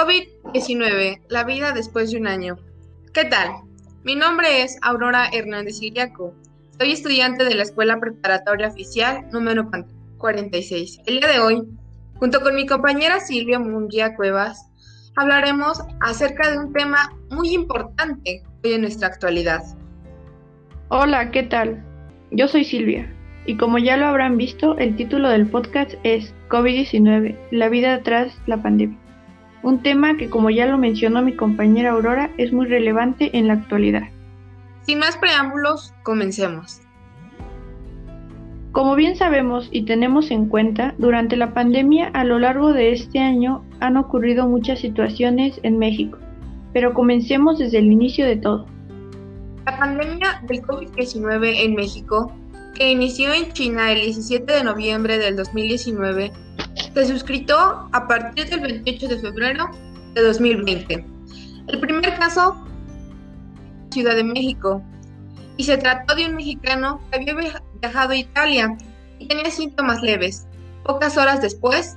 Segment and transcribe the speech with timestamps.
[0.00, 2.56] COVID-19, la vida después de un año.
[3.12, 3.50] ¿Qué tal?
[4.02, 6.34] Mi nombre es Aurora Hernández Iriaco.
[6.78, 9.70] Soy estudiante de la Escuela Preparatoria Oficial número
[10.16, 11.00] 46.
[11.04, 11.62] El día de hoy,
[12.14, 14.70] junto con mi compañera Silvia Munguía Cuevas,
[15.16, 19.60] hablaremos acerca de un tema muy importante hoy en nuestra actualidad.
[20.88, 21.84] Hola, ¿qué tal?
[22.30, 23.14] Yo soy Silvia.
[23.44, 28.32] Y como ya lo habrán visto, el título del podcast es COVID-19, la vida tras
[28.46, 29.09] la pandemia.
[29.62, 33.54] Un tema que, como ya lo mencionó mi compañera Aurora, es muy relevante en la
[33.54, 34.04] actualidad.
[34.82, 36.80] Sin más preámbulos, comencemos.
[38.72, 43.18] Como bien sabemos y tenemos en cuenta, durante la pandemia a lo largo de este
[43.18, 46.18] año han ocurrido muchas situaciones en México,
[46.72, 48.66] pero comencemos desde el inicio de todo.
[49.66, 52.32] La pandemia del COVID-19 en México
[52.74, 56.32] que inició en China el 17 de noviembre del 2019,
[57.04, 57.46] se
[57.92, 59.70] a partir del 28 de febrero
[60.14, 61.06] de 2020.
[61.68, 62.56] El primer caso,
[63.90, 64.82] Ciudad de México,
[65.56, 68.76] y se trató de un mexicano que había viajado a Italia
[69.18, 70.46] y tenía síntomas leves.
[70.84, 71.96] Pocas horas después,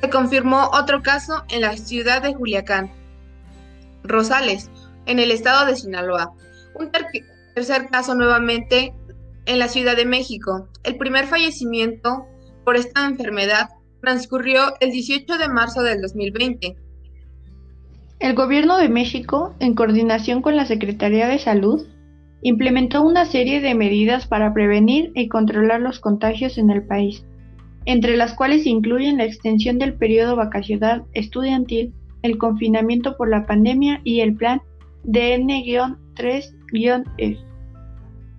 [0.00, 2.90] se confirmó otro caso en la ciudad de Juliacán,
[4.04, 4.70] Rosales,
[5.06, 6.32] en el estado de Sinaloa.
[6.74, 6.90] Un
[7.54, 8.94] tercer caso nuevamente
[9.46, 10.68] en la Ciudad de México.
[10.84, 12.26] El primer fallecimiento
[12.64, 13.70] por esta enfermedad
[14.00, 16.76] transcurrió el 18 de marzo del 2020.
[18.20, 21.86] El Gobierno de México, en coordinación con la Secretaría de Salud,
[22.42, 27.24] implementó una serie de medidas para prevenir y controlar los contagios en el país,
[27.84, 34.00] entre las cuales incluyen la extensión del periodo vacacional estudiantil, el confinamiento por la pandemia
[34.04, 34.60] y el plan
[35.04, 37.38] DN-3-E.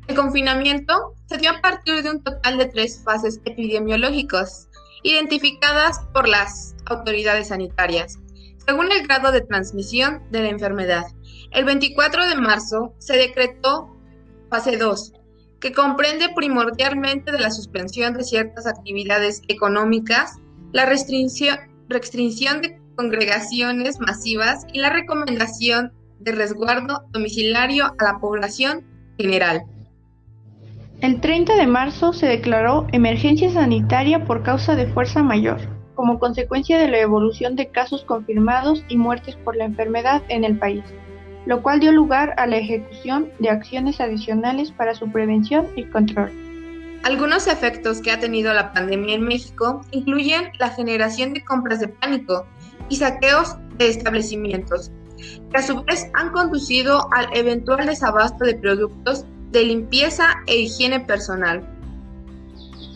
[0.07, 0.93] El confinamiento
[1.27, 4.68] se dio a partir de un total de tres fases epidemiológicas
[5.03, 8.19] identificadas por las autoridades sanitarias,
[8.65, 11.05] según el grado de transmisión de la enfermedad.
[11.51, 13.95] El 24 de marzo se decretó
[14.49, 15.13] fase 2,
[15.59, 20.37] que comprende primordialmente la suspensión de ciertas actividades económicas,
[20.71, 21.57] la restricción,
[21.87, 28.85] restricción de congregaciones masivas y la recomendación de resguardo domiciliario a la población
[29.17, 29.63] general.
[31.01, 35.57] El 30 de marzo se declaró emergencia sanitaria por causa de fuerza mayor,
[35.95, 40.59] como consecuencia de la evolución de casos confirmados y muertes por la enfermedad en el
[40.59, 40.83] país,
[41.45, 46.31] lo cual dio lugar a la ejecución de acciones adicionales para su prevención y control.
[47.03, 51.87] Algunos efectos que ha tenido la pandemia en México incluyen la generación de compras de
[51.87, 52.45] pánico
[52.89, 54.91] y saqueos de establecimientos,
[55.49, 60.99] que a su vez han conducido al eventual desabasto de productos de limpieza e higiene
[60.99, 61.63] personal.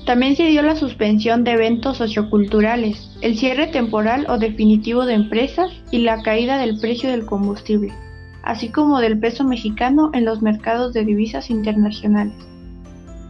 [0.05, 5.71] También se dio la suspensión de eventos socioculturales, el cierre temporal o definitivo de empresas
[5.91, 7.93] y la caída del precio del combustible,
[8.43, 12.35] así como del peso mexicano en los mercados de divisas internacionales.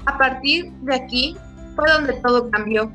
[0.06, 1.38] A partir de aquí
[1.76, 2.92] fue donde todo cambió.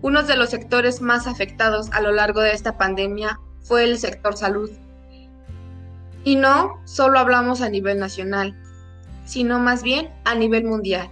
[0.00, 4.36] Uno de los sectores más afectados a lo largo de esta pandemia fue el sector
[4.36, 4.70] salud.
[6.22, 8.56] Y no solo hablamos a nivel nacional,
[9.28, 11.08] sino más bien a nivel mundial,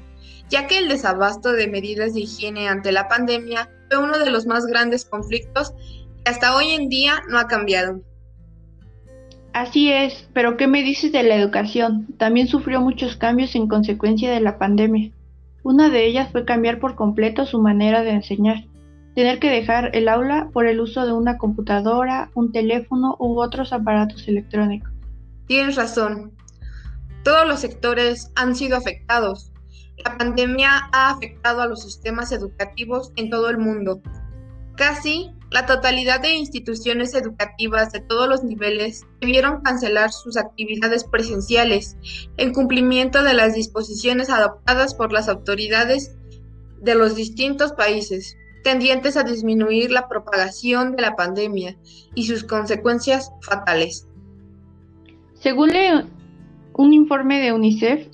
[0.48, 4.46] ya que el desabasto de medidas de higiene ante la pandemia fue uno de los
[4.46, 5.72] más grandes conflictos
[6.24, 8.00] que hasta hoy en día no ha cambiado.
[9.52, 12.06] Así es, pero ¿qué me dices de la educación?
[12.18, 15.10] También sufrió muchos cambios en consecuencia de la pandemia.
[15.62, 18.64] Una de ellas fue cambiar por completo su manera de enseñar,
[19.14, 23.72] tener que dejar el aula por el uso de una computadora, un teléfono u otros
[23.72, 24.90] aparatos electrónicos.
[25.46, 26.32] Tienes razón,
[27.26, 29.50] todos los sectores han sido afectados.
[30.04, 34.00] La pandemia ha afectado a los sistemas educativos en todo el mundo.
[34.76, 41.96] Casi la totalidad de instituciones educativas de todos los niveles debieron cancelar sus actividades presenciales
[42.36, 46.14] en cumplimiento de las disposiciones adoptadas por las autoridades
[46.80, 51.76] de los distintos países, tendientes a disminuir la propagación de la pandemia
[52.14, 54.06] y sus consecuencias fatales.
[55.34, 55.74] Según
[56.76, 58.06] un informe de UNICEF,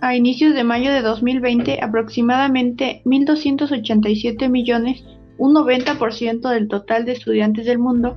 [0.00, 5.04] a inicios de mayo de 2020, aproximadamente 1.287 millones,
[5.38, 8.16] un 90% del total de estudiantes del mundo,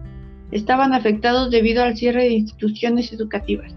[0.51, 3.73] estaban afectados debido al cierre de instituciones educativas.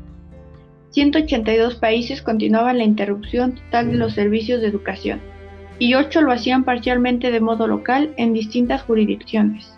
[0.91, 5.21] 182 países continuaban la interrupción total de los servicios de educación
[5.79, 9.77] y 8 lo hacían parcialmente de modo local en distintas jurisdicciones.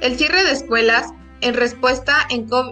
[0.00, 2.26] El cierre de escuelas en respuesta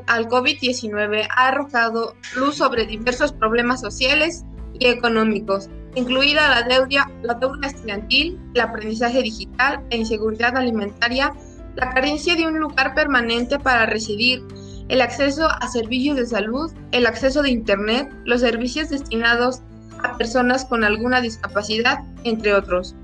[0.06, 4.44] al COVID-19 ha arrojado luz sobre diversos problemas sociales
[4.78, 11.32] y económicos, incluida la deuda, la deuda estudiantil, el aprendizaje digital e inseguridad alimentaria
[11.76, 14.42] la carencia de un lugar permanente para residir,
[14.88, 19.60] el acceso a servicios de salud, el acceso de Internet, los servicios destinados
[20.02, 22.94] a personas con alguna discapacidad, entre otros.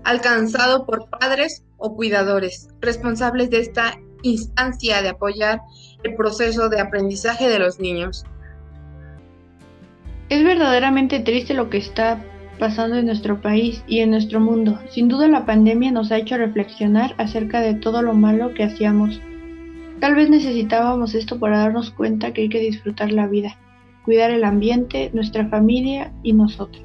[0.04, 5.60] alcanzado por padres o cuidadores responsables de esta instancia de apoyar
[6.04, 8.24] el proceso de aprendizaje de los niños.
[10.28, 12.22] Es verdaderamente triste lo que está
[12.58, 14.78] pasando en nuestro país y en nuestro mundo.
[14.90, 19.20] Sin duda la pandemia nos ha hecho reflexionar acerca de todo lo malo que hacíamos.
[20.00, 23.56] Tal vez necesitábamos esto para darnos cuenta que hay que disfrutar la vida,
[24.04, 26.84] cuidar el ambiente, nuestra familia y nosotros.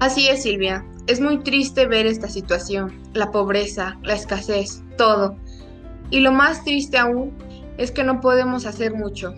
[0.00, 0.84] Así es, Silvia.
[1.06, 5.36] Es muy triste ver esta situación, la pobreza, la escasez, todo.
[6.10, 7.32] Y lo más triste aún
[7.78, 9.34] es que no podemos hacer mucho.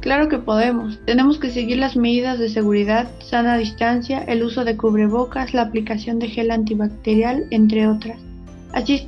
[0.00, 0.98] Claro que podemos.
[1.04, 6.18] Tenemos que seguir las medidas de seguridad, sana distancia, el uso de cubrebocas, la aplicación
[6.18, 8.18] de gel antibacterial, entre otras.
[8.72, 9.06] Así es,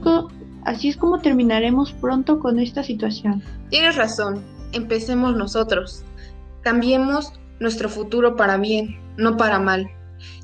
[0.65, 3.43] así es como terminaremos pronto con esta situación.
[3.71, 4.41] Tienes razón.
[4.73, 6.05] Empecemos nosotros.
[6.63, 9.89] Cambiemos nuestro futuro para bien, no para mal.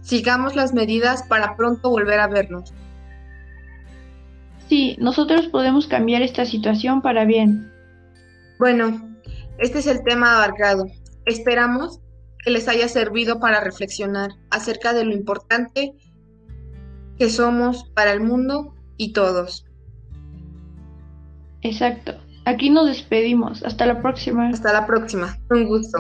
[0.02, 2.72] Sigamos las medidas para pronto volver a vernos.
[4.81, 7.71] Sí, nosotros podemos cambiar esta situación para bien.
[8.59, 9.15] Bueno,
[9.59, 10.87] este es el tema abarcado.
[11.27, 12.00] Esperamos
[12.43, 15.93] que les haya servido para reflexionar acerca de lo importante
[17.19, 19.67] que somos para el mundo y todos.
[21.61, 22.15] Exacto.
[22.47, 23.62] Aquí nos despedimos.
[23.65, 24.49] Hasta la próxima.
[24.49, 25.37] Hasta la próxima.
[25.50, 25.99] Un gusto.